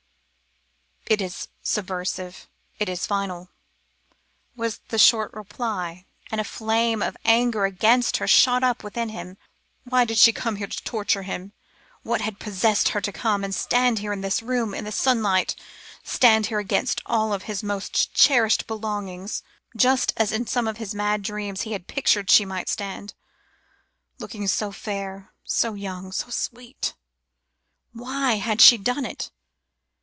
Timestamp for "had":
12.21-12.39, 21.73-21.87, 28.35-28.61